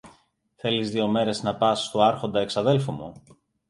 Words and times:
Θέλεις 0.55 0.91
δυο 0.91 1.07
μέρες 1.07 1.43
να 1.43 1.55
πας 1.55 1.85
στου 1.85 2.01
Άρχοντα 2.03 2.39
εξαδέλφου 2.39 2.91
μου; 2.91 3.13